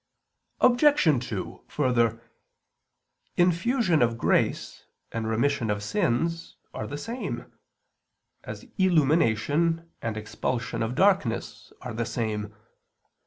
[0.61, 1.27] Obj.
[1.29, 2.19] 2: Further,
[3.37, 7.53] infusion of grace and remission of sins are the same;
[8.43, 12.51] as illumination and expulsion of darkness are the same.